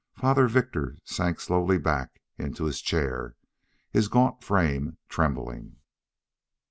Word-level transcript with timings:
Father 0.17 0.47
Victor 0.47 0.97
sank 1.05 1.39
slowly 1.39 1.77
back 1.77 2.23
into 2.35 2.63
his 2.65 2.81
chair, 2.81 3.35
his 3.91 4.07
gaunt 4.07 4.43
frame 4.43 4.97
trembling. 5.09 5.75